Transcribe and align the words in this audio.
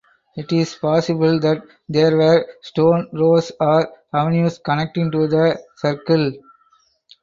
It 0.35 0.51
is 0.51 0.73
possible 0.73 1.39
that 1.41 1.61
there 1.87 2.17
were 2.17 2.47
stone 2.63 3.07
rows 3.13 3.51
or 3.59 3.87
avenues 4.11 4.57
connecting 4.57 5.11
to 5.11 5.27
the 5.27 5.61
circle. 5.75 6.31